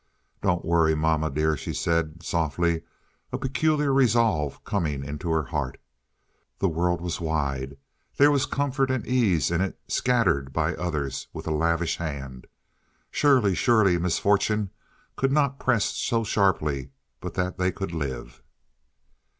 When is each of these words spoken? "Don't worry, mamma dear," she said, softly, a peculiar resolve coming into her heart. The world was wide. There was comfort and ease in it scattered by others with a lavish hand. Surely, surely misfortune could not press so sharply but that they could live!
"Don't 0.41 0.65
worry, 0.65 0.95
mamma 0.95 1.29
dear," 1.29 1.55
she 1.55 1.75
said, 1.75 2.23
softly, 2.23 2.81
a 3.31 3.37
peculiar 3.37 3.93
resolve 3.93 4.63
coming 4.63 5.03
into 5.03 5.29
her 5.29 5.43
heart. 5.43 5.79
The 6.57 6.67
world 6.69 7.01
was 7.01 7.21
wide. 7.21 7.77
There 8.17 8.31
was 8.31 8.47
comfort 8.47 8.89
and 8.89 9.05
ease 9.05 9.51
in 9.51 9.61
it 9.61 9.79
scattered 9.87 10.51
by 10.51 10.73
others 10.73 11.27
with 11.33 11.45
a 11.45 11.51
lavish 11.51 11.97
hand. 11.97 12.47
Surely, 13.11 13.53
surely 13.53 13.99
misfortune 13.99 14.71
could 15.15 15.31
not 15.31 15.59
press 15.59 15.85
so 15.93 16.23
sharply 16.23 16.89
but 17.19 17.35
that 17.35 17.59
they 17.59 17.71
could 17.71 17.93
live! 17.93 18.41